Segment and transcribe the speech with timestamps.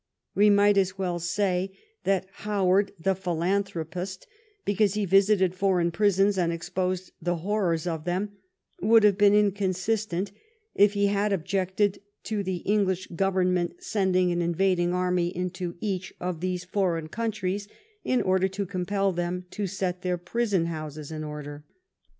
[0.33, 4.25] We might as well say that Howard the philanthropist,
[4.65, 8.31] because he visited for eign prisons and exposed the horrors of them,
[8.81, 10.31] would have been inconsistent
[10.73, 16.39] if he had objected to the English Government sending an invading army into each of
[16.39, 17.67] these foreign countries
[18.03, 21.63] in order to compel them to set their prison houses in order.